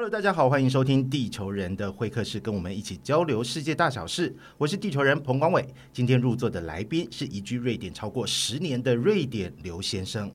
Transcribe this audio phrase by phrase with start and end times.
[0.00, 4.34] Hello，大家好，欢迎收听地球人的会客室，跟我们一起交流世界大小事。
[4.56, 10.32] 我是地球人彭光伟，今天入座的来宾是移居瑞典超过十年的瑞典刘先生。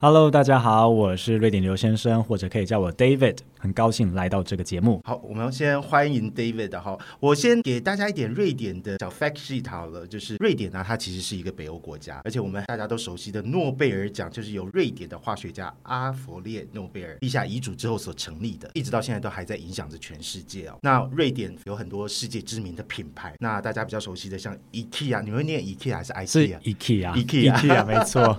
[0.00, 5.00] Hello，大家好，我是瑞典刘先生，或者可以叫我 David，很高兴来到这个节目。
[5.04, 6.98] 好，我们先欢迎 David 哈。
[7.20, 20.76] 我先给大家一点瑞典的小 fact sheet 好了，就是瑞典呢，它其实是一个北欧国家，而且我们大家都熟悉的诺贝尔奖，就是由瑞典的化学家阿佛列诺贝尔立下遗嘱之后所成立的，一直到现在都还在影响着全世界哦。
[20.82, 28.36] 那瑞典有很多世界知名的品牌，那大家比较熟悉的像 IKEA，你会念 IKEA 还是 IKEA？IKEA，IKEA 没错。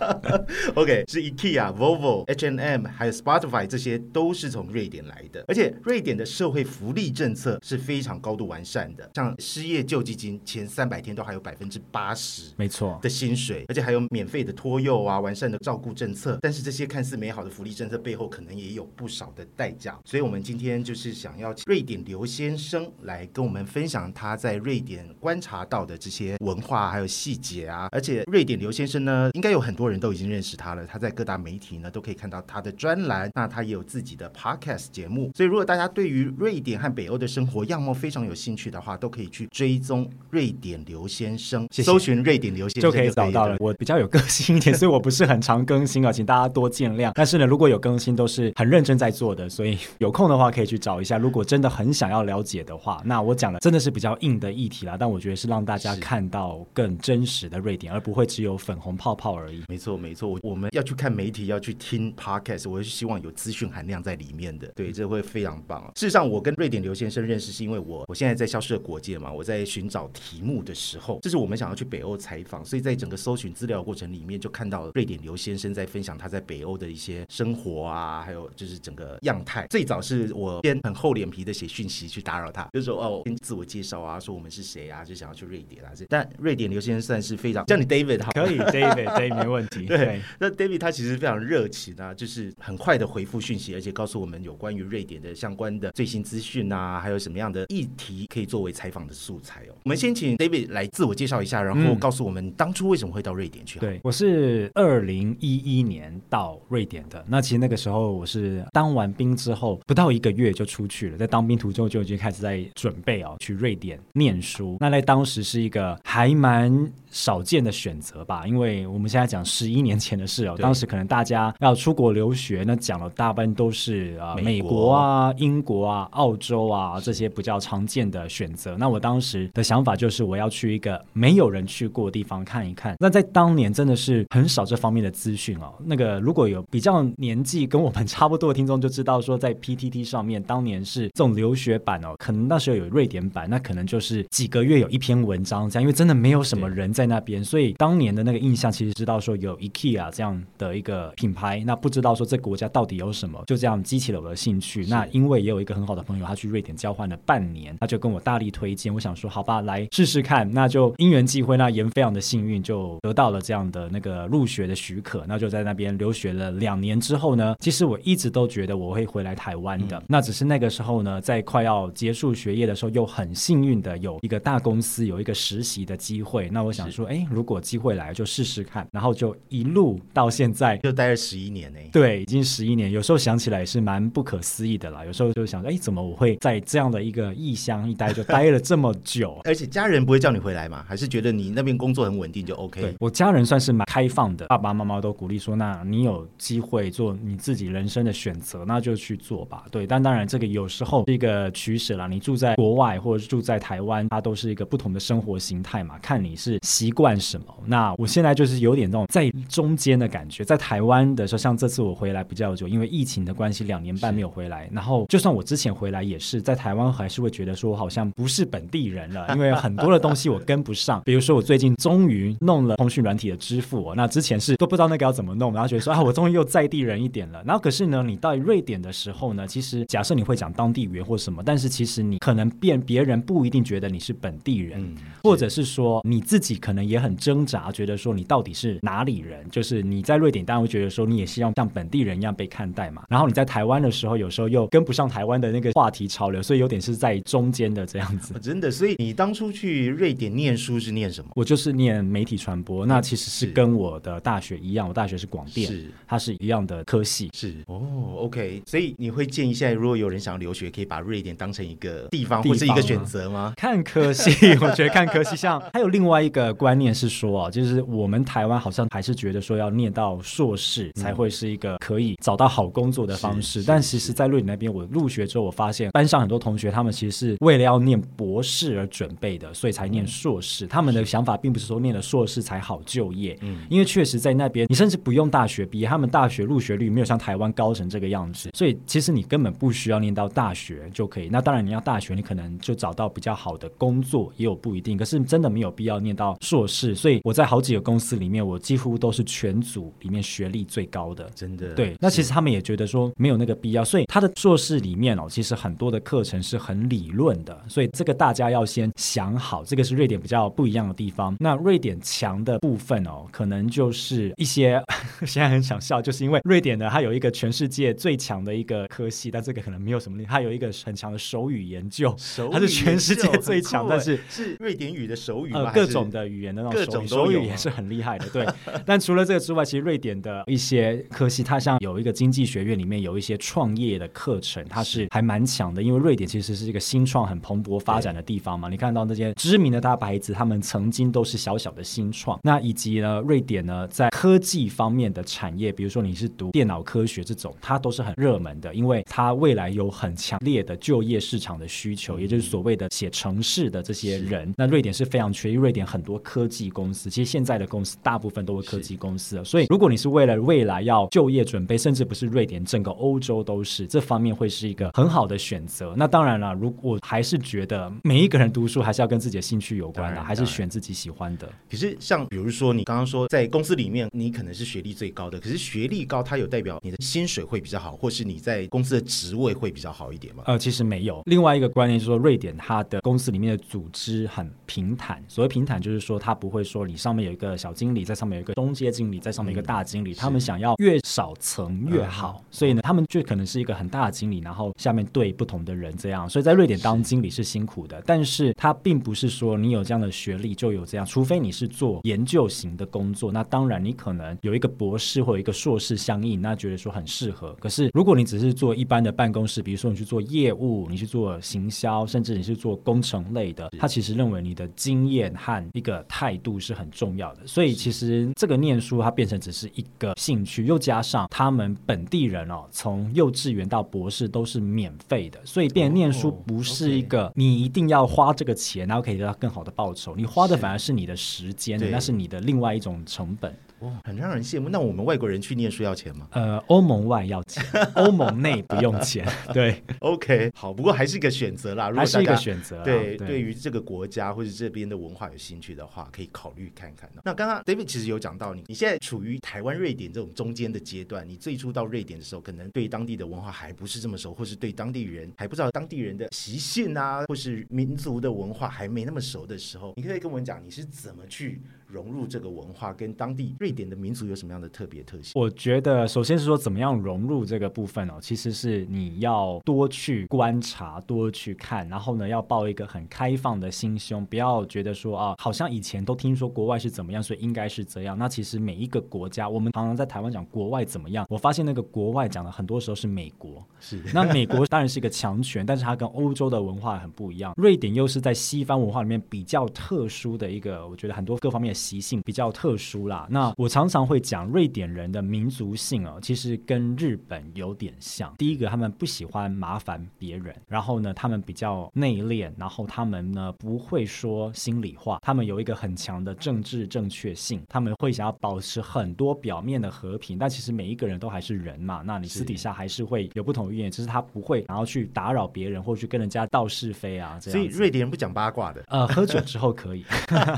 [0.76, 1.73] OK，是 IKEA。
[1.73, 16.38] Volvo、H&M 还有 Spotify 这些都是从瑞典来的，而且瑞典的社会福利政策是非常高度完善的，像失业救济金前三百天都还有百分之八十，没错的薪水，而且还有免费的托幼啊，完善的照顾政策。
[16.41, 20.00] 但是这些看似美好的福利政策背后，可能也有不少的代价。
[20.06, 27.88] 所以，我们今天就是想要瑞典刘先生来跟我们分享他在瑞典观察到的这些文化还有细节啊。
[27.91, 43.58] 而且，瑞典刘先生呢，应该有很多人都已经认识他了，他在各大媒体呢都可以看到他的专栏，那他也有自己的 podcast 节目，所以如果大家对于瑞典和北欧的生活样貌非常有兴趣的话，都可以去追踪瑞典刘先生，搜寻瑞典刘先生就可以找到了。
[43.59, 47.12] 我比较有个性一点，所以我不是很常更新啊，请大家多见谅。
[47.14, 51.18] 但是呢，如果有更新，都是很认真在做的，所以有空的话可以去找一下。
[51.18, 59.64] 如果真的很想要了解的话，那我讲的真的是比较硬的议题啦，但我觉得是让大家看到更真实的瑞典，而不会只有粉红泡泡而已。
[59.68, 61.74] 没错，没错，我我们要去看媒体，要去。
[61.84, 65.91] 听 podcast，我是希望有资讯含量在里面的，对，这会非常棒。
[65.95, 79.68] 事实上，我跟瑞典刘先生认识是因为我我现在在消失的国界嘛，我在寻找题目的时候，这是我们想要去北欧采访，所以在整个搜寻资料过程里面，就看到瑞典刘先生在分享他在北欧的一些生活啊，还有就是整个样态。
[79.69, 85.91] 最早是我先很厚脸皮的写讯息去打扰他，就说哦，先自我介绍啊，说我们是谁啊，就想要去瑞典啊。
[86.09, 89.85] 但瑞典刘先生算是非常叫你 David 好，可以 David，David 没问题。
[89.85, 91.34] 对，那 David 他其实非常。
[91.44, 99.75] 热情啊，就是很快的回复讯息，而且告诉我们有关于瑞典的相关的最新资讯啊，还有什么样的议题可以作为采访的素材哦。
[99.83, 103.79] 我们先请 David 来自我介绍一下，然后告诉我们当初为什么会到瑞典去。
[103.79, 107.23] 对，我是二零一一年到瑞典的。
[107.27, 114.77] 那其实那个时候我是当完兵之后不到一个月就出去了，在当兵途中就已经开始在准备哦去瑞典念书。
[114.79, 121.53] 那在当时是一个还蛮少见的选择吧，因为我们现在讲十一年前的事哦，当时可能大家。
[121.59, 128.75] 要出国留学，那讲了大半都是啊，美国啊、英国啊、澳洲啊这些比较常见的选择。
[128.78, 132.96] 那我当时的想法就是我要去一个没有人去过的地方看一看。
[133.00, 135.74] 那在当年真的是很少这方面的资讯哦。
[135.85, 151.64] 那个如果有比较年纪跟我们差不多的听众就知道说，在 PTT 上面当年是这种留学版哦，可能那时候有瑞典版，那可能就是几个月有一篇文章这样，因为真的没有什么人在那边，所以当年的那个印象其实知道说有 IKEA 这样的一个品牌。
[151.66, 154.86] 那不知道说这国家到底有什么，就这样激起了我的兴趣。
[154.88, 158.94] 那因为也有一个很好的朋友，他去瑞典交换了半年，他就跟我大力推荐。
[158.94, 160.52] 我想说，好吧，来试试看。
[160.52, 165.24] 那就因缘际会，那也非常的幸运，就得到了这样的那个入学的许可。
[165.28, 170.02] 那就在那边留学了两年之后呢，其实我一直都觉得我会回来台湾的。
[170.08, 176.50] 那只是那个时候呢，在快要结束学业的时候，又很幸运的有一个大公司有一个实习的机会。
[176.50, 178.88] 那我想说，哎，如果机会来就试试看。
[178.92, 182.92] 然后就一路到现在，就待了十一年呢，对，已经十一年。
[182.92, 185.04] 有时候想起来也是蛮不可思议的啦。
[185.04, 189.42] 有时候就想，哎，怎么我会在这样的一个异乡一待就待了这么久？
[189.46, 190.86] 而且家人不会叫你回来吗？
[190.88, 192.81] 还是觉得你那边工作很稳定就 OK？
[192.81, 199.66] 对我家人算是蛮开放的，爸爸妈妈都鼓励说，那你有机会做你自己人生的选择，那就去做吧。
[199.72, 202.08] 对，但当然这个有时候是一个取舍啦。
[202.08, 207.45] 你住在国外或者是住在台湾，它都是一个不同的生活形态嘛，看你是习惯什么。
[207.65, 214.69] 那我现在就是有点那种在中间的感觉，在台湾的时候，像这次我回来比较久，因为疫情的关系，两年半没有回来。
[214.71, 221.01] 然后，就算我之前回来，也是在台湾，还是会觉得说，我好像不是本地人了， 因为很多的东西我跟不上。
[221.06, 227.41] 比如说，我最近终于弄了通讯软体的支付，那之前是都不知道那个要怎么弄，然后觉得说啊，我终于又在地人一点了。
[227.45, 234.94] 然后，可是呢，你到瑞典的时候呢，其实假设你会讲当地语言或什么，但是其实你可能变别人不一定觉得你是本地人，
[235.24, 239.48] 或者是说你自己可可能也很挣扎，觉得说你到底是哪里人？
[239.52, 243.04] 就是你在瑞典当然会觉得说你也希望像本地人一样被看待嘛。
[243.08, 248.34] 然后你在台湾的时候，有时候又跟不上台湾的那个话题潮流，所以有点是在中间的这样子。
[248.42, 251.30] 真的，所以你当初去瑞典念书是念什么？
[251.36, 257.30] 我就是念媒体传播，那其实是跟我的大学一样，我大学是广电，是它是一样的科系。
[257.34, 263.54] 是哦，OK，所以你会建议现在如果有人想要留学，可以把瑞典当成一个地方地或是一个选择吗？
[263.58, 280.67] 看科系，我觉得看科系，像还有另外一个观念是说啊，就是我们台湾好像还是觉得说要念到硕士才会是一个可以找到好工作的方式，但其实，在瑞典那边，我入学之后，我发现班上很多同学他们其实是为了要念博士而准备的，所以才念硕士。
[280.67, 291.29] 他们的想法并不是说念了硕士才好就业，嗯因为确实在那边，你甚至不用大学毕业，他们大学入学率没有像台湾高成这个样子，所以其实你根本不需要念到大学就可以。
[291.29, 294.97] 那当然，你要大学，你可能就找到比较好的工作，也有不一定。
[294.97, 301.30] 可是真的没有必要念到硕士，所以我在好几个公司里面，我几乎都是全组里面学历最高的。
[301.34, 311.36] 真的对，那其实他们也觉得说没有那个必要，所以他的硕士里面哦，其实很多的课程是很理论的，所以这个大家要先想好，这个是瑞典比较不一样的地方。
[311.40, 314.84] 那瑞典强的部分哦，可能就是一些
[315.25, 325.63] 现在很想笑，就是因为瑞典呢，它有一个全世界最强的一个科系，但这个可能没有什么厉害，它有一个很强的手语研究，手它是全世界最强，但是是瑞典语的手语吗？
[325.66, 328.45] 呃，各种的语言的那种手语，手语也是很厉害的，对。
[328.85, 335.81] 但除了这个之外，其实瑞典的一些科系，它像有一个经济学院里面有一些创业的课程，它是还蛮强的。
[335.81, 342.39] 因为瑞典其实是一个新创很蓬勃发展的地方嘛，你看到那些知名的大牌子，他们曾经都是小小的新创。
[342.44, 354.51] 那以及呢，瑞典呢在科技方面的产业，比如说你是读电脑科学这种，它都是很热门的，因为它未来有很强烈的就业市场的需求，也就是所谓的写城市的这些人。
[354.57, 365.94] 那瑞典是非常缺，因为瑞典很多科技公司，其实现在的公司大部分都是科技公司了，所以如果你是为了未来要就业准备，甚至不是瑞典，整个欧洲都是这方面会是一个很好的选择。
[365.96, 371.48] 那当然了，如果还是觉得每一个人读书还是要跟自己的兴趣有关的，还是选自己喜欢的。
[371.70, 380.44] 可是像比如说你刚刚说在公司里面你可能是学历最高的，可是学历高它有代表你的薪水会比较好，或是你在公司的职位会比较好一点吗？
[380.48, 381.22] 呃，其实没有。
[381.25, 385.24] 另外一个观念就是说，瑞典它的公司里面的组织很平坦。
[385.28, 390.13] 所谓平坦，就是说它不会说你上面有一个小经理，在上面有一个中阶经理，在上面有一个大经理。
[390.13, 396.30] 他们想要越少层越好，所以呢，他们就可能是一个很大的经理，然后下面对不同的人这样。
[396.30, 407.56] 所以在瑞典当经理是辛苦的，但是他并不是说你有这样的学历就有这样，除非你是做研究型的工作，那当然你可能有一个博士或有一个硕士相应，那觉得说很适合。
[407.60, 417.45] 可是如果你只是做一般的办公室，比如说你去做业务，你去做行销，甚至你是做工程类的，他其实认为你的经验和一个态度是很重要的。
[417.45, 433.53] 所以其实这个念书它变成只是一个兴趣，又加上他们本地人哦，从幼稚园到博士都是免费的，所以变念书哦不是一个你一定要花这个钱，然后可以得到更好的报酬，你花的反而是你的时间，那是你的另外一种成本。
[433.83, 434.69] 哇，很让人羡慕。
[434.69, 437.63] 那我们外国人去念书要钱吗呃，欧盟外要钱，
[437.95, 441.89] 欧盟内不用钱，对，？OK，好，不过还是一个选择啦。
[441.89, 442.83] 如果还是一个选择啊。
[442.83, 447.09] 对，对于这个国家或者这边的文化有兴趣的话，可以考虑看看。
[447.24, 451.27] 那刚刚 David 其实有讲到你，你现在处于台湾、瑞典这种中间的阶段。
[451.27, 461.62] 你最初到瑞典的时候，可能对当地的文化还不是这么熟，或是对当地人还不知道当地人的习性啊，或是民族的文化还没那么熟的时候，你可以跟我们讲你是怎么去
[461.94, 465.32] 融入这个文化，跟当地瑞典的民族有什么样的特别特性？
[465.36, 478.17] 我觉得，首先是说怎么样融入这个部分哦，其实是你要多去观察，多去看，然后呢，要抱一个很开放的心胸，不要觉得说啊，好像以前都听说国外是怎么样，所以应该是这样。
[478.17, 487.53] 那其实每一个国家，我们常常在台湾讲国外怎么样，我发现那个国外讲的很多时候是美国，是那美国当然是一个强权，但是它跟欧洲的文化很不一样。
[487.58, 493.28] 瑞典又是在西方文化里面比较特殊的一个，我觉得很多各方面的习性比较特殊啦。
[493.30, 498.34] 那我常常会讲，瑞典人的民族性哦，其实跟日本有点像。
[498.38, 517.66] 第一个，他们不喜欢麻烦别人，然后呢，他们比较内敛，然后他们呢不会说心里话，他们有一个很强的政治正确性，他们会想要保持很多表面的和平，但其实每一个人都还是人嘛，那你私底下还是会有不同的意见，只是他不会然后去打扰别人或去跟人家道是非啊，这所以。
[517.74, 518.84] 瑞典人不讲八卦的。
[518.88, 520.06] 呃，喝酒之后可以，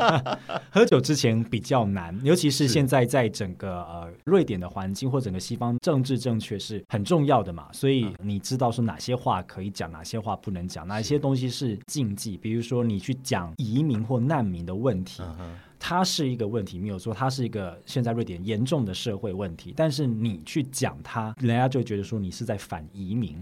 [0.70, 19.74] 喝酒之前比较难，尤其是是现在在整个呃瑞典的环境或整个西方政治正确是很重要的嘛，所以你知道说哪些话可以讲，哪些话不能讲，哪些东西是禁忌，比如说你去讲移民或难民的问题，嗯，它是一个问题，没有错，它是一个现在瑞典严重的社会问题。
[19.76, 23.42] 但是你去讲它，人家就觉得说你是在反移民。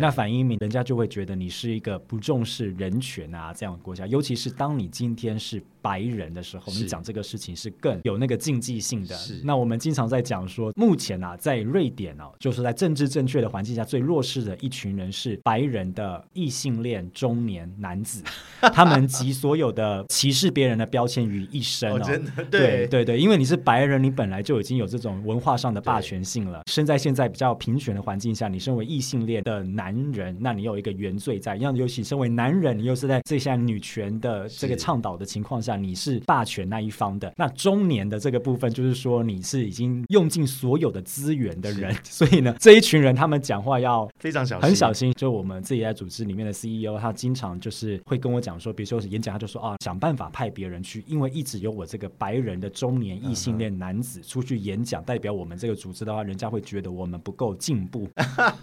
[0.00, 4.06] 那反移民，人家就会觉得你是一个不重视人权啊这样的国家。
[4.06, 9.40] 尤其是当你今天是白人的时候，是你讲这个事情是更有那个禁忌性的是。
[9.44, 18.22] 那我们经常在讲说，目前啊，在瑞典哦，就是在政治正确的环境下，最弱势的一群人是白人的异性恋中年男子，
[18.72, 22.00] 他们集所有的歧视别人的标签于一身哦，哦。
[22.04, 26.62] 真的对对对，因为你是白人，你本来就已经有这种文化上的霸权性了。
[26.70, 31.56] 身在现在比较平权的环境下，你身为异性恋的男人，那你有一个原罪在。
[31.62, 37.32] 让尤其身为男人，你又是在这项女权的这个倡导的情况下，你是霸权那一方的。
[37.36, 45.12] 那中年的这个部分，就是说你是已经用尽所有的资源的人， 所以呢，这一群人他们讲话要非常小心，很小心。
[45.12, 58.08] 就我们自己在组织里面的 CEO，他经常就是会跟我讲说，比如说是演讲，他就说啊，想办法派别人去，因为一直有我这个白人的中年异性恋男子出去演讲，代表我们这个组织的话，人家会觉得我们不够进步。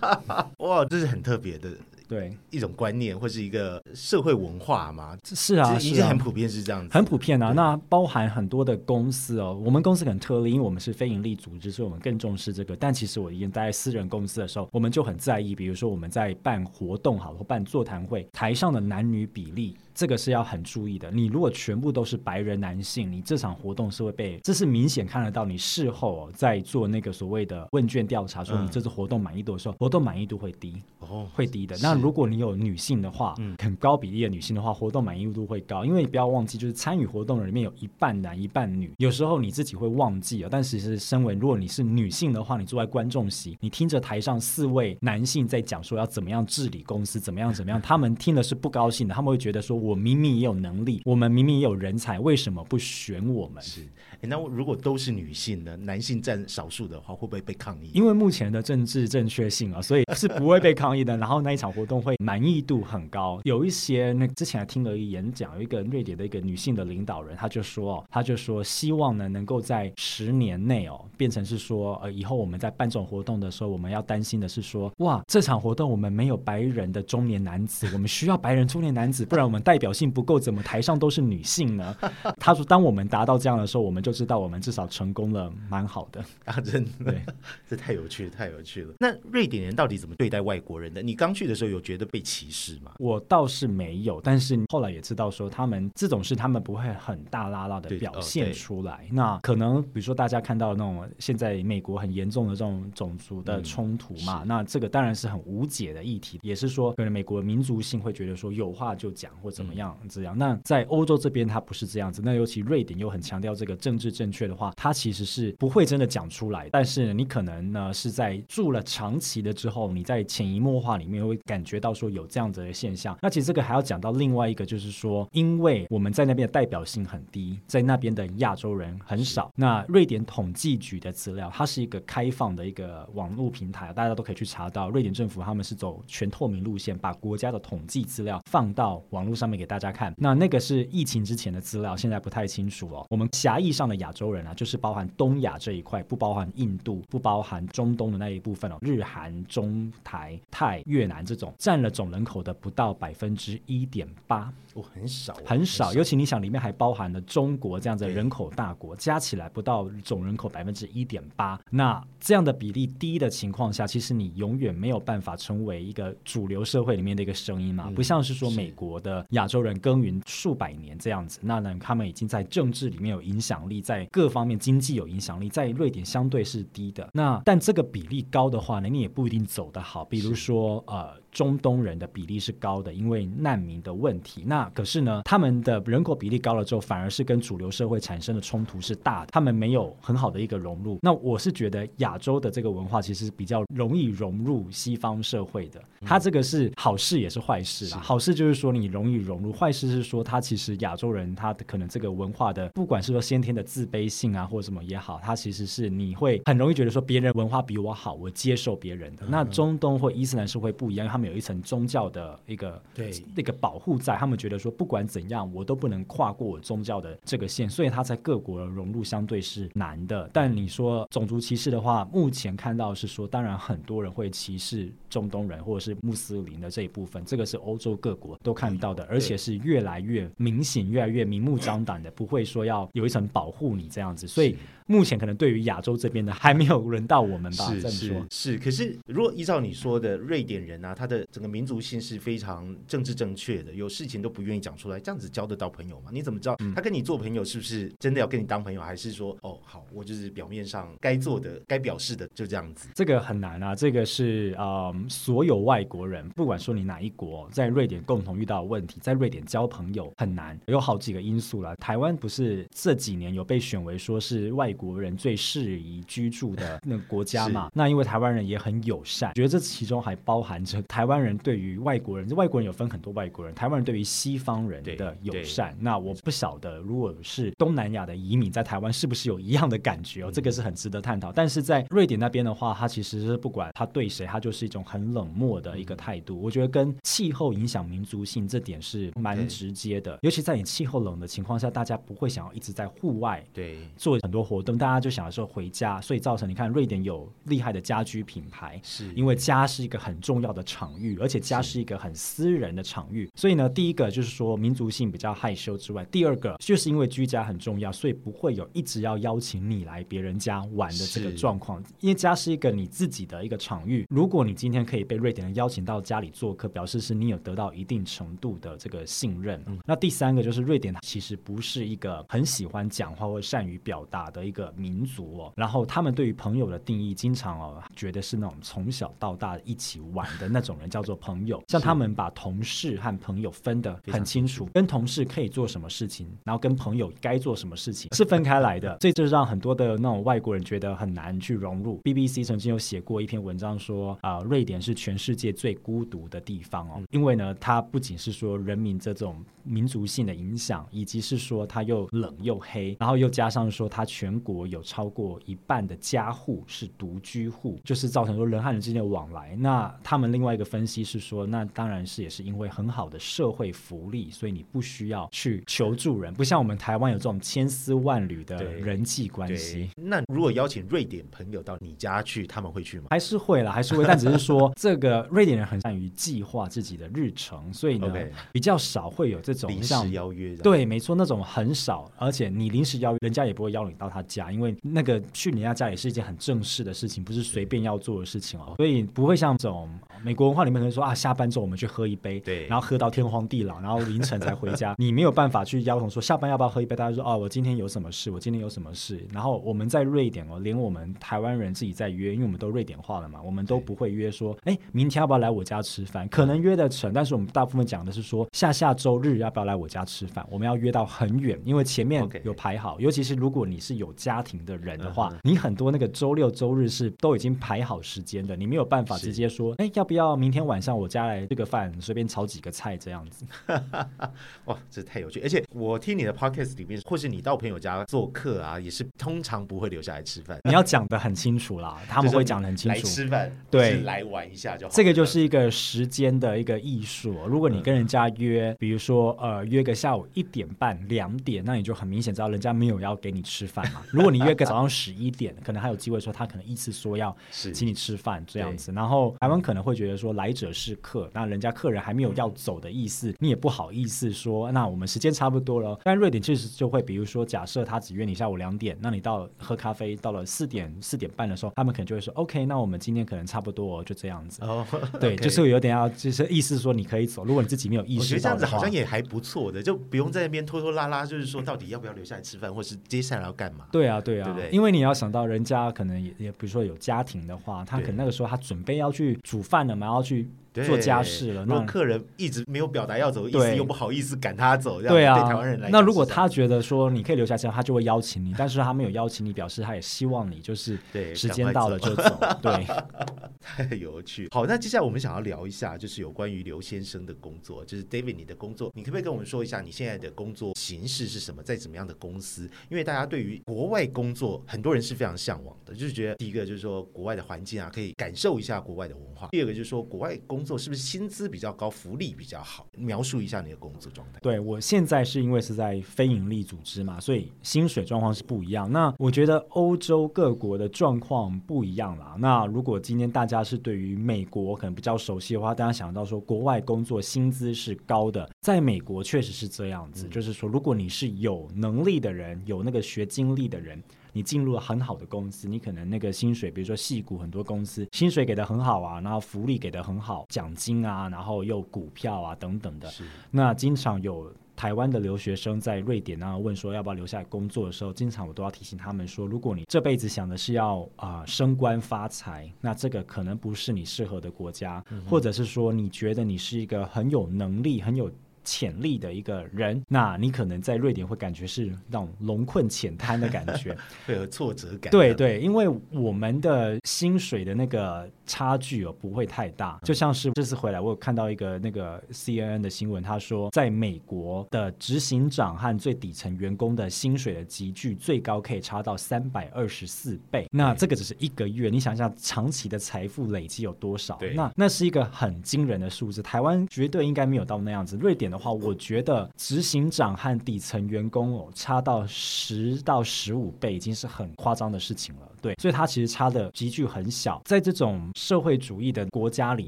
[0.59, 1.69] 哇，这是很特别的
[2.09, 9.61] 对，一种观念，或是一个社会文化嘛，是啊，其实很普遍是这样子，很普遍啊，那包含很多的公司哦。
[9.63, 12.75] 我们公司很特例，因为我们是非盈利组织，所以我们更重视这个。
[12.75, 19.77] 但其实我以前待在私人公司的时候，我们就很在意，比如说我们在办活动好，或办座谈会，台上的男女比例。
[19.99, 21.11] 这个是要很注意的。
[21.11, 25.43] 你如果全部都是白人男性，你这场活动是会被，这是明显看得到。
[25.43, 30.81] 你事后、哦、在做那个所谓的问卷调查，说嗯你这次活动满意度的时候，活动满意度会低。
[30.99, 31.75] 哦，会低的。
[31.81, 40.47] 那如果你有女性的话，嗯很高比例的女性的话，活动满意度会高，因为你不要忘记，就是参与活动的里面有一半男一半女，有时候你自己会忘记啊。
[40.49, 53.61] 但其实身为如果你是女性的话，你坐在观众席，你听着台上四位男性在讲说要怎么样治理公司，怎么样怎么样，他们听的是不高兴的，他们会觉得说我明明也有能力，我们明明也有人才，为什么不选我们？
[53.61, 53.81] 是，
[54.21, 57.91] 那如果都是女性呢，男性占少数的话，会不会被抗议？
[57.93, 61.17] 因为目前的政治正确性啊，所以是不会被抗议的。
[61.17, 81.95] 然后那一场活动会满意度很高，有一些那之前还听了一演讲，有一个瑞典的一个女性的领导人，她就说哦，她就说希望呢能够在十年内哦变成是说呃以后我们在办这种活动的时候，我们要担心的是说哇这场活动我们没有白人的中年男子，我们需要白人中年男子，不然我们代表性不够，怎么台上都是女性呢？
[82.37, 86.23] 他说当我们达到这样的时候，我们就知道我们至少成功了，蛮好的。
[86.45, 87.21] 啊，真的对，
[87.67, 88.93] 这太有趣了，太有趣了。
[88.99, 91.01] 那瑞典人到底怎么对待外国人的？
[91.01, 92.91] 你刚去的时候有觉得被歧视吗？
[92.99, 99.07] 我倒是没有，但是后来也知道说，他们这种事他们不会很大拉拉的表现出来。
[99.11, 110.37] 那可能比如说大家看到那种现在美国很严重的这种种族的嗯冲突嘛，是那这个当然是很无解的议题，也是说可能美国民族性会觉得说有话就讲或怎么样嗯这样。
[110.37, 123.17] 那在欧洲这边它不是这样子，那尤其瑞典又很强调这个政治正确的话，它其实是不会真的讲出来，但是你可能呢是在住了长期的之后，你在潜移默化里面会感觉到说有这样子的现象。
[123.21, 129.51] 那其实这个还要讲到另外一个，就是说，因为我们在那边的代表性很低，在那边的亚洲人很少。
[129.55, 134.89] 那瑞典统计局的资料，它是一个开放的一个网络平台，大家都可以去查到。
[134.89, 140.13] 瑞典政府他们是走全透明路线，把国家的统计资料放到网络上面给大家看。
[140.17, 143.05] 那那个是疫情之前的资料，现在不太清楚哦。
[143.09, 154.53] 我们狭义上的亚洲人啊，就是包含东亚这一块，不包含印度，不包含中东的那一部分哦，日韩、中台、泰、越南这种，占了总人口的不到百分之一点八。
[154.75, 161.59] 哦，很少，很少，尤其你想里面还包含了中国这样的人口大国，加起来不到总人口百分之一点八。
[161.71, 177.09] 那这样的比例低的情况下，其实你永远没有办法成为一个主流社会里面的一个声音嘛，嗯不像是说美国的亚洲人耕耘数百年这样子，那呢他们已经在政治里面有影响力，在各方面经济有影响力，在瑞典相对是低的。
[177.13, 181.17] 那但这个比例高的话呢，你也不一定走得好，比如说呃。
[181.31, 184.43] 中东人的比例是高的，因为难民的问题。
[184.45, 190.99] 那可是呢，他们的人口比例高了之后，反而是跟主流社会产生的冲突是大的，他们没有很好的一个融入。
[191.01, 197.99] 那我是觉得亚洲的这个文化其实比较容易融入西方社会的，它这个是好事也是坏事啦。
[197.99, 209.25] 好事就是说你容易融入，坏事是说他其实亚洲人他的可能这个文化的，不管是说先天的自卑性啊或者什么也好，他其实是你会很容易觉得说别人文化比我好，我接受别人的。
[209.27, 220.29] 那中东或伊斯兰社会不一样，他有一层宗教的一个对那个保护在，他们觉得说不管怎样，我都不能跨过我宗教的这个线，所以他在各国的融入相对是难的。
[220.33, 234.27] 但你说种族歧视的话，目前看到是说，当然很多人会歧视中东人或者是穆斯林的这一部分，这个是欧洲各国都看到的，而且是越来越明显、越来越明目张胆的，不会说要有一层保护你这样子。
[234.27, 238.25] 所以目前可能对于亚洲这边的还没有轮到我们吧，这么是是说。
[238.31, 246.09] 是，可是如果依照你说的，瑞典人啊，他的整个民族性是非常政治正确的，有事情都不愿意讲出来，这样子交得到朋友吗？
[246.11, 252.89] 你怎么知道嗯他跟你做朋友是不是真的要跟你当朋友，还是说哦好，我就是表面上该做的、该表示的就这样子？
[252.95, 261.75] 这个很难啊，这个是嗯，所有外国人，不管说你哪一国，在瑞典共同遇到的问题，在瑞典交朋友很难，有好几个因素啦。
[261.75, 267.69] 台湾不是这几年有被选为说是外国人最适宜居住的 那个国家嘛？
[267.73, 275.75] 那因为台湾人也很友善，觉得这其中还包含着台湾人对于外国人，外国人有分很多外国人，台湾人对于西方人的友善。
[275.79, 280.31] 那我不晓得，如果是东南亚的移民在台湾，是不是有一样的感觉哦？
[280.31, 281.31] 这个是很值得探讨。
[281.31, 286.41] 但是在瑞典那边的话，它其实是不管他对谁，他就是一种很冷漠的一个态度。
[286.41, 314.05] 我觉得跟气候影响民族性这点是蛮直接的，尤其在你气候冷的情况下，大家不会想要一直在户外对，做很多活动，大家就想要说回家，所以造成你看瑞典有厉害的家居品牌，是因为家是一个很重要的场域，而且家是一个很私人的场域，所以呢，第一个就是说民族性比较害羞之外，第二个就是因为居家很重要，所以不会有一直要邀请你来别人家玩的这个状况，因为家是一个你自己的一个场域。
[314.09, 319.63] 如果你今天可以被瑞典人邀请到家里做客，表示是你有得到一定程度的这个信任。
[319.85, 341.99] 那第三个就是瑞典其实不是一个很喜欢讲话或善于表达的一个民族哦，然后他们对于朋友的定义，经常哦觉得是那种从小到大一起玩的那种人叫做朋友，像他们把同事和朋友分得很清楚，跟同事可以做什么事情，然后跟朋友该做什么事情是分开来的，这就让很多的那种外国人觉得很难去融入。
[342.03, 359.55] BBC 曾经有写过一篇文章说，啊、瑞典是全世界最孤独的地方哦，因为呢，它不仅是说人民这种民族性的影响，以及是说它又冷又黑，然后又加上说它全国有超过一半的家户是独居户，就是造成说人和人之间的往来。
[359.55, 369.89] 那他们另外一个分析是说，那当然是也是因为很好的社会福利，所以你不需要去求助人，不像我们台湾有这种千丝万缕的人际关系。。
[369.95, 373.07] 那如果邀请瑞典朋友到你家去，他们会去吗？
[373.09, 378.13] 还是会啦，还是会， 但只是说这个瑞典人很善于计划自己的日程，所以呢
[378.51, 389.89] 比较少会有这种临时邀约的，对，没错，那种很少，而且你临时邀约，人家也不会邀你到他家，因为那个去人家家也是一件很正式的事情，不是随便要做的事情哦，所以不会像这种
[390.23, 406.27] 美国文化里面可能说啊，下班之后我们去喝一杯，对然后喝到天荒地老，然后凌晨才回家， 你没有办法去邀同说下班要不要喝一杯，大家说哦，我今天有什么事，我今天有什么事，然后我们在瑞典哦，连我们台湾人自己在约，因为我们都瑞典化了嘛，我们都不会约说，哎，明天要不要来我家吃饭？
[406.29, 423.45] 可能约得成，但是我们大部分讲的是说下下周日要不要来我家吃饭，我们要约到很远，因为前面有排好，尤其是如果你是有家庭的人的话你很多那个周六周日是都已经排好时间的，你没有办法直接说，哎，要不要明天晚上我家来吃个饭，随便炒几个菜这样子。
[424.65, 425.41] 哇，这太有趣！
[425.41, 433.07] 而且我听你的 podcast 里面，或是你到朋友家做客啊，也是通常不会留下来吃饭，你要讲的很清楚啦，他们会讲的很清楚来楚。
[433.07, 434.93] 吃饭，对来玩一下就好。
[434.93, 437.47] 这个就是一个时间的一个艺术哦。
[437.47, 444.01] 如果你跟人家约，比如说呃约个下午一点半、两点，那你就很明显知道人家没有要给你吃饭嘛。
[444.11, 448.91] 如果你约个早上十一点，可能还有机会说他可能意思说要请你吃饭这样子。
[448.91, 455.99] 然后台湾可能会觉得说来者是客，那人家客人还没有要走的意思，你也不好意思说那我们时间差不多了。
[456.03, 464.61] 但瑞典确实就会，比如说假设他只约你下午两点，那你到喝咖啡到了四点四点半的时候，他们可能就会说 OK，那我们今天可能差不多、哦、就这样子。
[464.63, 464.85] 哦，
[465.19, 473.85] 对就是有点要，就是意思说你可以走，如果你自己没有意我觉得这样子好像也还不错的，就不用在那边拖拖拉拉，就是说到底要不要留下来吃饭，或是接下来要干嘛。
[473.91, 492.23] 对啊，对啊，对不对因为你要想到人家可能也也，比如说有家庭的话，他可能那个时候他准备要去煮饭了嘛，要去对做家事了，如果那客人一直没有表达要走的意思，又不好意思赶他走，这样对啊，对台湾人来讲那如果他觉得说你可以留下这样，他就会邀请你，但是他没有邀请你，表示他也希望你就是对时间到了就走，
[492.61, 492.85] 对。
[493.61, 494.47] 太有趣。
[494.51, 502.69] 好，那接下来我们想要聊一下，就是有关于刘先生的工作，就是 David 你的工作，你可不可以跟我们说一下你现在的工作形式是什么，在怎么样的公司？
[502.89, 512.85] 因为大家对于国外工作，很多人是非常向往的，就是觉得第一个就是说国外的环境啊，可以感受一下国外的文化；第二个就是说国外工工作是不是薪资比较高，福利比较好？
[512.97, 514.39] 描述一下你的工作状态。
[514.41, 518.91] 对我现在是因为是在非盈利组织嘛，所以薪水状况是不一样。
[518.91, 522.35] 那我觉得欧洲各国的状况不一样啦。
[522.37, 534.03] 那如果今天大家是对于美国可能比较熟悉的话，大家想到说国外工作薪资是高的，在美国确实是这样子，就是说如果你是有能力的人，有那个学经历的人。
[534.33, 543.11] 你进入了很好的公司，你可能那个薪水，比如说细股很多公司薪水给的很好啊，然后福利给的很好，奖金啊，然后又股票啊等等的。
[543.51, 558.31] 那经常有台湾的留学生在瑞典啊问说要不要留下来工作的时候，经常我都要提醒他们说，如果你这辈子想的是要啊升官发财，那这个可能不是你适合的国家，或者是说你觉得你是一个很有能力很有。
[558.69, 565.09] 潜力的一个人，那你可能在瑞典会感觉是那种龙困浅滩的感觉， 会有挫折感。
[565.09, 580.67] 对对，因为我们的薪水的那个差距哦不会太大，就像是这次回来，我有看到一个那个 CNN 的新闻，他说在美国的执行长和最底层员工的薪水的集聚最高可以差到三百二十四倍。
[580.71, 584.39] 那这个只是一个月，你想想长期的财富累积有多少？
[584.55, 586.41] 那那是一个很惊人的数字。
[586.41, 588.59] 台湾绝对应该没有到那样子，瑞典的。
[588.59, 595.48] 话，我觉得执行长和底层员工哦，差到十到十五倍，已经是很夸张的事情了。
[595.61, 597.61] 对，所以它其实差的集距很小。
[597.65, 599.87] 在这种社会主义的国家里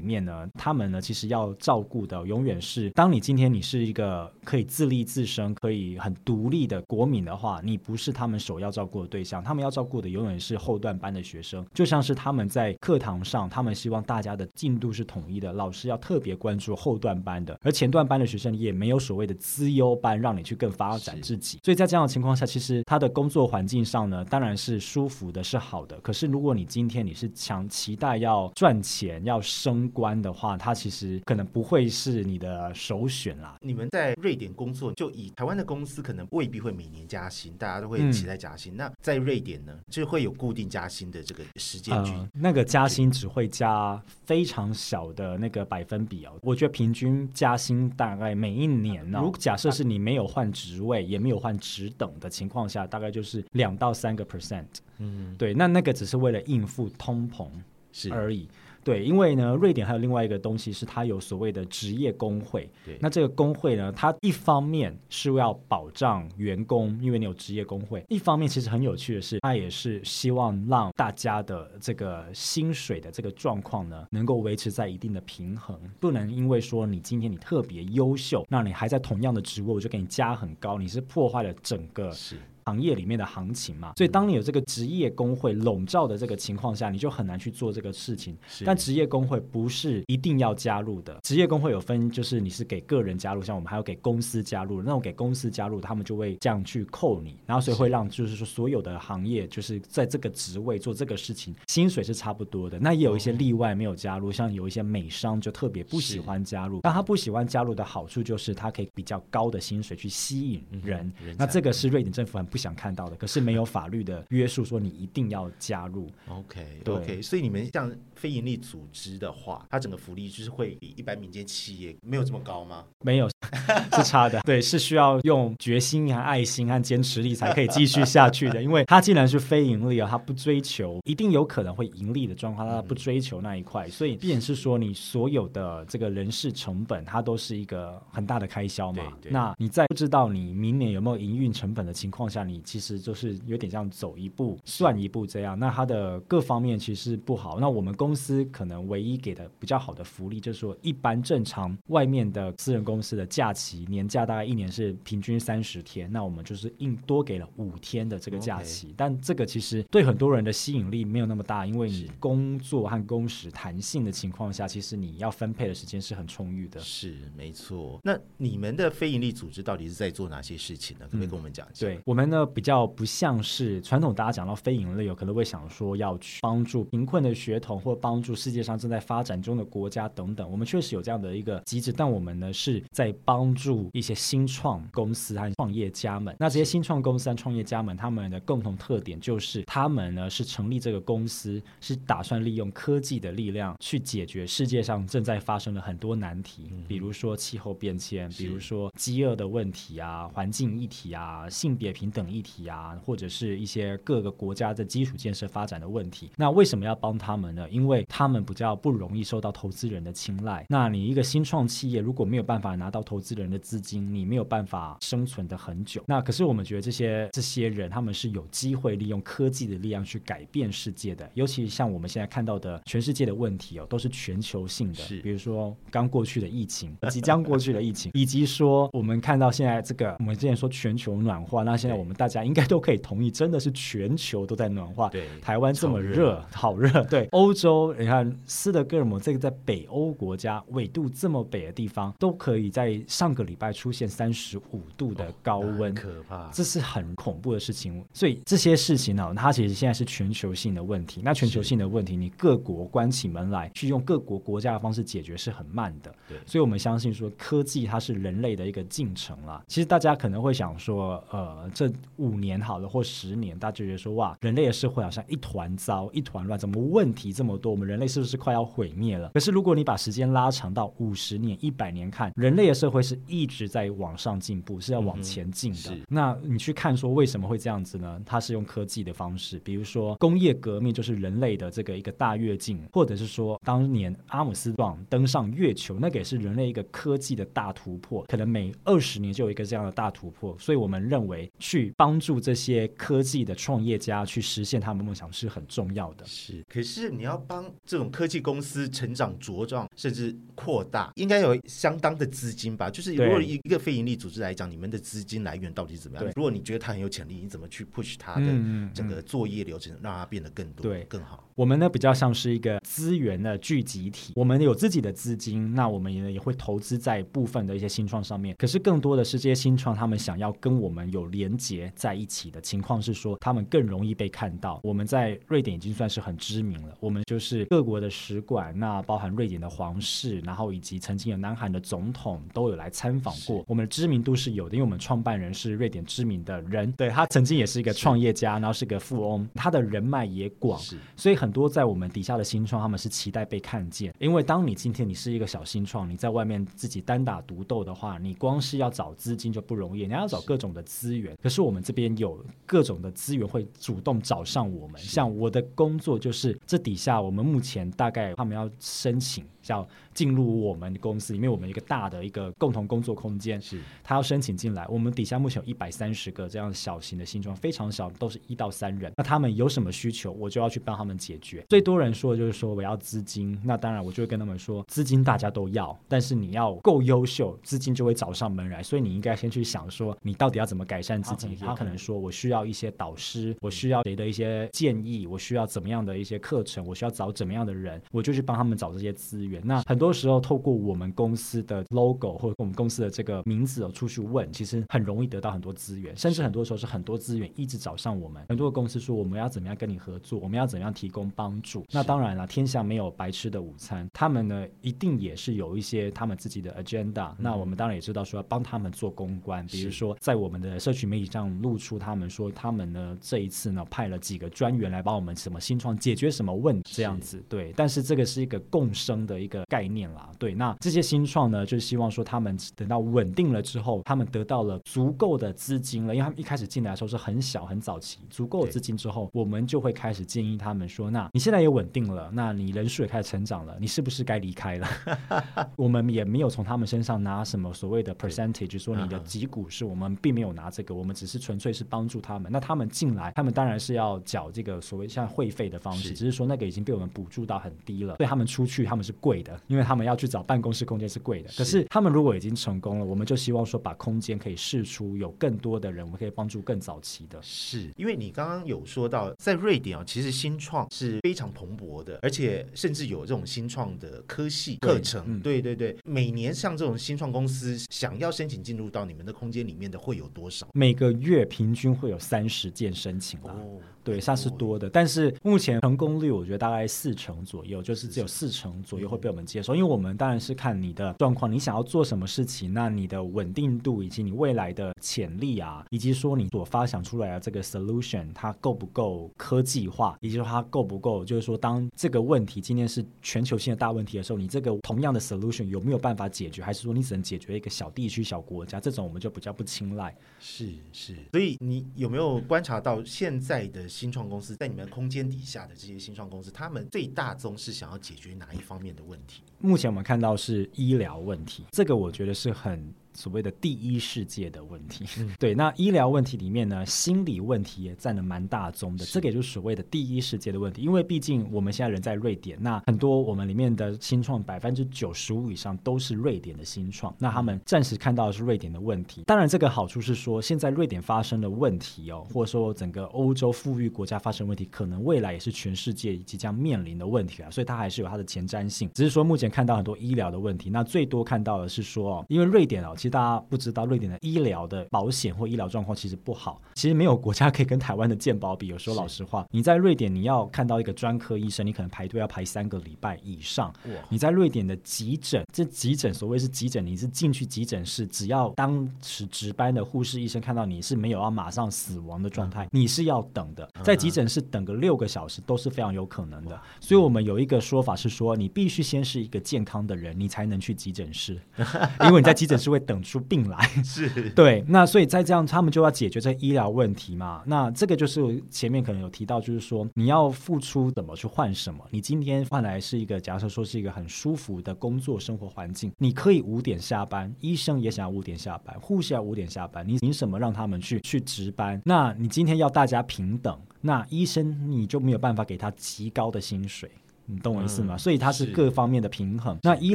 [0.00, 9.42] 面呢，他们呢其实要照顾的永远是，当你今天你是一个可以自立自身、可以很独立的国民的话，你不是他们首要照顾的对象。
[9.42, 18.52] 他们要照顾的永远是后段班的学生，就像是他们在课堂上，他们希望大家的进度是统一的，老师要特别关注后段班的，而前段班的学生。
[18.52, 25.98] 也没有所谓的资优班让你去更发展自己，所以在这样的情况下，其实他的工作环境上呢，当然是舒服的，是好的。
[26.00, 33.56] 可是如果你今天你是强期待要赚钱、要升官的话，它其实可能不会是你的首选啦。
[33.60, 38.76] 你们在瑞典工作，就以台湾的公司可能未必会每年加薪，大家都会期待加薪。
[38.76, 42.12] 那在瑞典呢，就会有固定加薪的这个时间距。
[42.32, 46.32] 那个加薪只会加非常小的那个百分比哦。
[46.42, 54.66] 我觉得平均加薪大概每一年呢，如果假设是你没有换职位，也没有换职等的情况下，大概就是两到三个 percent。
[54.98, 57.48] 嗯，对，那那个只是为了应付通膨
[57.92, 58.48] 是而已。
[58.84, 62.68] 对，因为呢，瑞典还有另外一个东西是它有所谓的职业工会。
[62.84, 82.36] 对，那这个工会呢，它一方面是要保障员工，因为你有职业工会；一方面其实很有趣的是，它也是希望让大家的这个薪水的这个状况呢，能够维持在一定的平衡，不能因为说你今天你特别优秀，那你还在同样的职位，我就给你加很高，你是破坏了整个是。
[82.64, 88.36] 行业里面的行情嘛，所以当你有这个职业工会笼罩的这个情况下，你就很难去做这个事情。
[88.64, 102.78] 但职业工会不是一定要加入的，职业工会有分，就是你是给个人加入，像我们还要给公司加入，那种给公司加入，他们就会这样去扣你，然后所以会让就是说所有的行业就是在这个职位做这个事情，薪水是差不多的。
[102.78, 111.12] 那也有一些例外没有加入，像有一些美商就特别不喜欢加入，但他不喜欢加入的好处就是他可以比较高的薪水去吸引人。
[111.36, 112.46] 那这个是瑞典政府很。
[112.52, 116.10] 不想看到的，可是没有法律的约束，说你一定要加入。
[116.28, 117.90] OK，OK，所以你们像
[118.22, 122.84] 非营利组织的话，它整个福利就是会比一般民间企业没有这么高吗？
[123.00, 123.28] 没有，
[123.96, 124.40] 是差的。
[124.46, 128.62] 对，是需要用决心和爱心和坚持力才可以继续下去的。
[128.62, 139.02] 因为它既然是非盈利啊，它不追求一定有可能会盈利的状况，它不追求那一块，所以必然是说你所有的这个人事成本，它都是一个很大的开销嘛。
[139.28, 147.58] 那你在不知道你明年有没有营运成本的情况下，你其实就是有点像走一步算一步这样，那它的各方面其实不好。
[147.58, 158.94] 那我们公司可能唯一给的比较好的福利，就是说一般正常外面的私人公司的假期年假大概一年是平均三十天，那我们就是硬多给了五天的这个假期。
[158.96, 166.80] 但这个其实对很多人的吸引力没有那么大，因为你工作和工时弹性的情况下，其实你要分配的时间是很充裕的。
[166.80, 168.00] 是没错。
[168.02, 171.04] 那你们的非营利组织到底是在做哪些事情呢？
[171.06, 171.86] 可不可以跟我们讲一下？
[171.86, 172.22] 对我们。
[172.32, 180.50] 呢比较不像是传统，大家讲到非盈利，有可能会想说要去帮助贫困的学童，或帮助世界上正在发展中的国家等等。
[180.50, 186.34] 我们确实有这样的一个机制，但我们呢是在帮助一些新创公司和创业家们。
[186.40, 202.22] 那这些新创公司和创业家们，他们的共同特点就是，他们呢是成立这个公司，是打算利用科技的力量去解决世界上正在发生的很多难题，比如说气候变迁，比如说饥饿的问题啊，环境议题啊，性别平等。
[202.22, 206.30] 等议题啊，或者是一些各个国家的基础建设发展的问题。
[206.36, 207.68] 那为什么要帮他们呢？
[207.68, 210.64] 因为他们比较不容易受到投资人的青睐。
[210.68, 216.02] 那你一个新创企业如果没有办法拿到投资人的资金，你没有办法生存的很久。
[216.06, 224.94] 那可是我们觉得这些这些人他们是有机会利用科技的力量去改变世界的，尤其像我们现在看到的全世界的问题哦，都是全球性的。
[224.94, 235.08] 是比如说刚过去的疫情，即将过去的疫情， 以及说我们看到现在这个，我们之前说全球暖化，那现在我们大家应该都可以同意，真的是全球都在暖化。
[235.08, 237.02] 对台湾这么热热，好热。
[237.04, 245.82] 对，欧洲你看斯德哥尔摩这个在北欧国家纬度这么北的地方，都可以在上个礼拜出现三十五度的高温。
[245.82, 246.48] 很可怕。
[246.50, 251.20] 这是很恐怖的事情，所以这些事情呢，它其实现在是全球性的问题。
[251.24, 256.14] 那全球性的问题，你各国关起门来去用各国国家的方式解决是很慢的。
[256.28, 259.62] 对所以我们相信说，科技它是人类的一个进程啦。
[259.66, 267.70] 其实大家可能会想说，呃，这五年好了或十年，大家就觉得说，哇，人类的社会好像一团糟、一团乱，怎么问题这么多？
[267.70, 269.30] 我们人类是不是快要毁灭了？
[269.34, 275.78] 可是如果你把时间拉长到五十年、一百年看，人类的社会是一直在往上进步，是要往前进的。
[275.78, 278.20] 是那你去看说为什么会这样子呢？
[278.26, 290.56] 它是用科技的方式，比如说工业革命就是人类的这个一个大跃进，或者是说当年阿姆斯壮登上月球，那个也是人类一个科技的大突破，可能每二十年就有一个这样的大突破。
[290.58, 296.24] 所以我们认为去帮助这些科技的创业家去实现他们梦想是很重要的。
[296.26, 302.88] 是，可是你要帮这种科技公司成长茁壮，甚至扩大，应该有相当的资金吧？
[302.88, 306.32] 就是如果一个非盈利组织来讲，你们的资金来源到底是怎么样对？
[306.34, 308.46] 如果你觉得它很有潜力，你怎么去 push 它的
[308.94, 311.46] 整个作业流程，让它变得更多、对更好？
[311.54, 318.56] 我们呢比较像是一个资源的聚集体，我们有自己的资金，那我们也也会投资在部分的一些新创上面。
[318.56, 324.80] 可是更多的是这些新创，他们想要跟我们有连结在一起的情况是说，他们更容易被看到。
[324.82, 333.64] 我们在瑞典已经算是很知名了，我们就是各国的使馆，那包含瑞典的皇室，然后以及曾经有南韩的总统都有来参访过。
[333.66, 340.78] 我们的知名度是有的，因为我们创办人是瑞典知名的人，对他曾经也是一个创业家，然后是个富翁，他的人脉也广。
[340.78, 344.14] 是所以很多在我们底下的新创，他们是期待被看见。
[344.18, 351.36] 因为当你今天你是一个小新创，你在外面自己单打独斗的话，你光是要找资金就不容易，你还要找各种的资源。
[351.42, 355.00] 可是我们这边有各种的资源会主动找上我们。
[355.00, 369.12] 像我的工作就是这底下我我们目前大概他们要申请要进入我们公司里面，我们一个大的一个共同工作空间，是他要申请进来，我们底下目前有一百三十个这样小型的新装，非常小，都是一到三人。
[369.16, 371.64] 那他们有什么需求，我就要去帮他们解决。
[371.68, 378.82] 最多人说的就是说我要资金，那当然我就会跟他们说，资金大家都要，但是你要够优秀，资金就会找上门来。
[378.82, 381.56] 所以你应该先去想说，你到底要怎么改善自己。
[381.56, 389.51] 好他可能说我需要一些导师，我需要谁的一些建议，我需要怎么样的一些课程，我需要找怎么样的人，我就去帮他们找这些资源。
[389.64, 398.44] 那很多时候透过我们公司的 logo 或者我们公司的这个名字哦出去问，其实很容易得到很多资源，甚至很多时候是很多资源一直找上我们。
[398.48, 401.84] 很多公司说我们要怎么样跟你合作，我们要怎么样提供帮助。
[401.92, 407.32] 那当然了，天下没有白吃的午餐，他们呢一定也是有一些他们自己的 agenda。
[407.38, 417.42] 那我们当然也知道说要帮他们做公关，比如说在我们的社群媒体上露出他们说他们呢这一次呢派了几个专员来帮我们什么新创解决什么问题这样子。
[417.48, 420.30] 对，但是这个是一个共生的一个概念啦。
[420.38, 434.88] 对，那这些新创呢，就是希望说他们等到稳定了之后，他们得到了足够的资金了，因为他们一开始进来的时候是很小很早期，足够的资金之后，我们就会开始建议他们说，那你现在也稳定了，那你人数也开始成长了，你是不是该离开了？
[435.76, 442.50] 我们也没有从他们身上拿什么所谓的 percentage，说你的几股是我们并没有拿这个，我们只是纯粹是帮助他们。
[442.52, 451.50] 那他们进来，他们当然是要缴这个所谓像会费的方式，只是说那个已经被我们补助到很低了，所以他们出去他们是贵的，因为他们要去找办公室空间是贵的。
[451.56, 457.38] 可是他们如果已经成功了，我们就希望说把空间可以试出，有更多的人，我们可以帮助更早期的。
[457.40, 465.22] 是，因为你刚刚有说到，在瑞典啊，其实新创是非常蓬勃的，而且甚至有这种新创的科系课程。
[465.28, 470.66] 嗯对对对，每年像这种新创公司想要申请进入到你们的空间里面的会有多少？
[470.72, 473.54] 每个月平均会有三十件申请啊。
[473.54, 500.12] 哦，对，算是多的，但是目前成功率我觉得大概四成左右，就是只有四成左右会被我们接受，因为我们当然是看你的状况，你想要做什么事情，那你的稳定度以及你未来的潜力啊，以及说你所发想出来的这个 solution 它够不够科技化，以及说它够不够，就是说当这个问题今天是全球性的大问题的时候，你这个同样的 solution 有没有办法解决，还是说你只能解决一个小地区、小国家，这种我们就比较不青睐。
[500.40, 509.42] 是是，所以你有没有观察到现在的新创公司在你们空间底下的这些新创公司，他们最大宗是想要解决哪一方面的问题？
[509.58, 512.92] 目前我们看到是医疗问题，这个我觉得是很。
[513.14, 515.04] 所谓的第一世界的问题，
[515.38, 520.82] 对，那医疗问题里面呢，心理问题也占了蛮大宗的，这个也就是所谓的第一世界的问题。
[520.82, 529.22] 因为毕竟我们现在人在瑞典，那很多我们里面的新创百分之九十五以上都是瑞典的新创，那他们暂时看到的是瑞典的问题。
[529.26, 538.88] 当然，这个好处是说，现在瑞典发生的问题哦，或者说整个欧洲富裕国家发生问题，可能未来也是全世界即将面临的问题啊，所以它还是有它的前瞻性。
[538.94, 542.94] 只是说目前看到很多医疗的问题，那最多看到的是说哦，因为瑞典哦。
[543.02, 546.62] 其实大家不知道，瑞典的医疗的保险或医疗状况其实不好。
[546.74, 548.68] 其实没有国家可以跟台湾的健保比。
[548.68, 553.74] 有时候老实话，你在瑞典你要看到一个专科医生，你可能排队要排三个礼拜以上。
[554.08, 563.68] 你在瑞典的急诊，这急诊所谓是急诊，你是进去急诊室，只要当时值班的护士医生看到你是没有要马上死亡的状态，你是要等的。
[563.82, 566.56] 在急诊室等个六个小时都是非常有可能的。
[566.78, 571.36] 所以我们有一个说法是说，你必须先是一个健康的人，你才能去急诊室，
[572.06, 572.91] 因为你在急诊室会等。
[572.92, 577.42] 等出病来是 对，那所以在这样，他们就要解决这医疗问题嘛。
[577.46, 581.82] 那这个就是前面可能有提到，就是说你要付出怎么去换什么？
[581.90, 591.80] 你今天换来是一个假设说是一个很舒服的工作生活环境，你可以五点下班，医生也想要五点下班，护士要五点下班，你凭什么让他们去去值班？
[591.86, 596.90] 那你今天要大家平等，那医生你就没有办法给他极高的薪水。
[597.32, 597.96] 你懂我意思吗？
[597.96, 599.56] 所以它是各方面的平衡。
[599.62, 599.94] 那医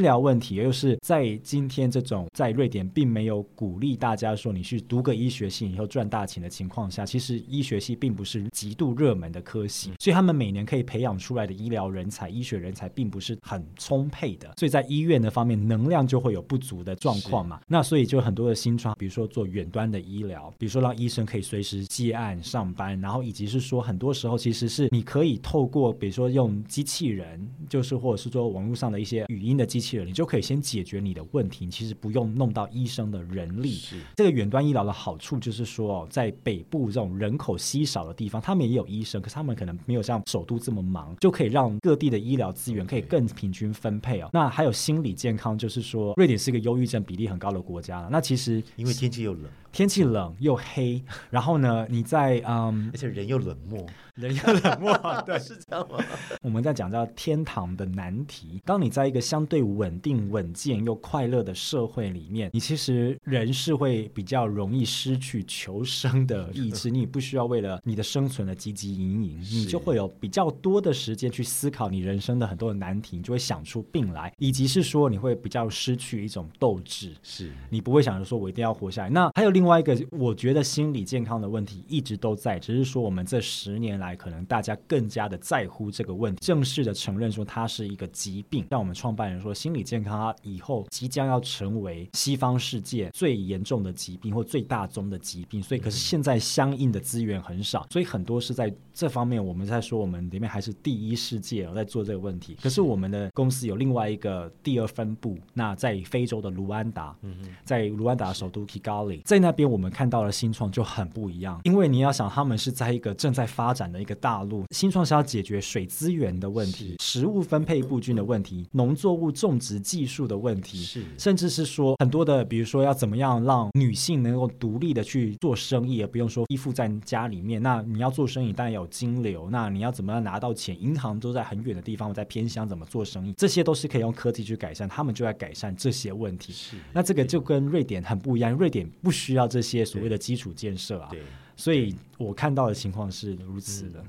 [0.00, 17.60] 疗问题又是在今天这种在瑞典并没有鼓励大家说你去读个医学系以后赚大钱的情况下，其实医学系并不是极度热门的科系，所以他们每年可以培养出来的医疗人才、医学人才并不是很充沛的，所以在医院的方面能量就会有不足的状况嘛。
[17.68, 27.27] 那所以就很多的新创，比如说做远端的医疗，比如说让医生可以随时接案上班，然后以及是说很多时候其实是你可以透过比如说用机器人。
[27.28, 31.68] 人就是，或者是说网络上的一些语音的机器人，你就可以先解决你的问题。
[31.68, 33.80] 其实不用弄到医生的人力。
[34.16, 44.30] 这个远端医疗的好处就是说，在北部这种人口稀少的地方，他们也有医生，可是他们可能没有像首都这么忙，就可以让各地的医疗资源可以更平均分配哦。
[44.32, 48.08] 那还有心理健康，就是说，瑞典是一个忧郁症比例很高的国家。
[48.10, 49.44] 那其实因为天气又冷。
[49.72, 55.98] 天气冷又黑， 然后呢，你在嗯，而且人又冷漠，人又冷漠， 对，是这样吗？
[56.42, 58.60] 我们在讲叫天堂的难题。
[58.64, 66.88] 当你在一个相对稳定、稳健又快乐的社会里面，你其实人是会比较容易失去求生的意志。
[66.90, 79.10] 你不需要为了你的生存的汲汲营营，你就会有比较多的时间去思考你人生的很多的难题，你就会想出病来，以及是说你会比较失去一种斗志，是你不会想着说我一定要活下来。
[79.10, 88.64] 那还有另外一个，我觉得心理健康的问题一直都在，只是说我们这十年来，可能大家更加的在乎这个问题，正式的承认说它是一个疾病。
[88.70, 95.60] 像我们创办人说，心理健康它以后即将要成为西方世界最严重的疾病或最大宗的疾病。
[95.60, 102.56] 所以，可是现在相应的资源很少，所以很多是在这方面，我们在说我们里面还是第一世界在做这个问题。
[102.62, 107.16] 可是我们的公司有另外一个第二分部，那在非洲的卢安达，
[107.64, 109.88] 在卢安达首都 Kigali，在那边我们。
[109.98, 127.60] 看到的新创就很不一样，因为你要想，他们是在一个正在发展的一个大陆，新创是要解决水资源的问题、食物分配不均的问题、农作物种植技术的问题，是甚至是说很多的，比如说要怎么样让女性能够独立的去做生意，也不用说依附在家里面。
[127.62, 130.80] 那你要做生意，当然有金流，那你要怎么样拿到钱？
[130.80, 133.32] 银行都在很远的地方，在偏乡怎么做生意？
[133.36, 136.52] 这些都是可以用科技去改善，他们就在改善这些问题。
[136.52, 139.84] 是那这个就跟瑞典很不一样，瑞典不需要这些。
[139.84, 141.22] 所谓的基础建设啊，对，
[141.56, 144.04] 所以我看到的情况是如此的。